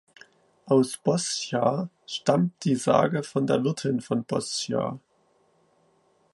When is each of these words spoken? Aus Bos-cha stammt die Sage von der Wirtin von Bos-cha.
Aus 0.65 0.97
Bos-cha 0.97 1.87
stammt 2.07 2.63
die 2.63 2.75
Sage 2.75 3.21
von 3.21 3.45
der 3.45 3.63
Wirtin 3.63 4.01
von 4.01 4.23
Bos-cha. 4.23 4.99